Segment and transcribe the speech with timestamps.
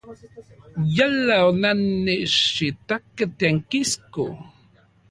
[0.95, 4.23] Yala onannechitakej tiankisko.